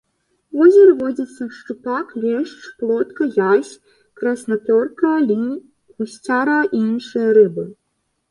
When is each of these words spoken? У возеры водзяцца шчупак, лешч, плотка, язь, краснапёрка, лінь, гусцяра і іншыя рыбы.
У 0.55 0.59
возеры 0.59 0.93
водзяцца 1.01 1.43
шчупак, 1.57 2.07
лешч, 2.23 2.61
плотка, 2.79 3.23
язь, 3.51 3.73
краснапёрка, 4.21 5.11
лінь, 5.29 5.53
гусцяра 5.99 6.59
і 6.65 6.81
іншыя 6.89 7.27
рыбы. 7.39 7.67